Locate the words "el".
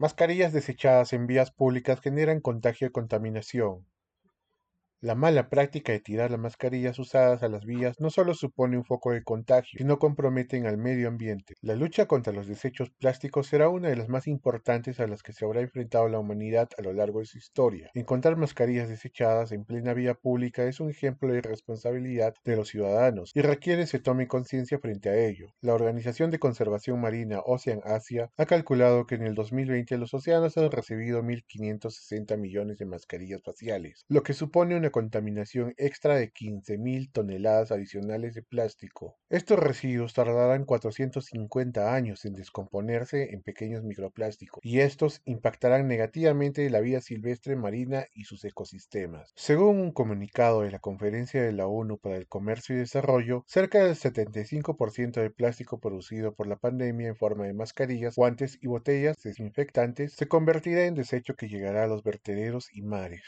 29.22-29.34, 52.16-52.26